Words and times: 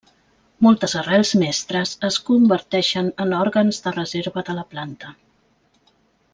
Moltes 0.67 0.95
arrels 1.01 1.33
mestres 1.41 1.91
es 2.09 2.17
converteixen 2.31 3.13
en 3.27 3.37
òrgans 3.43 3.83
de 3.87 3.95
reserva 4.01 4.47
de 4.51 4.59
la 4.61 4.67
planta. 4.75 5.15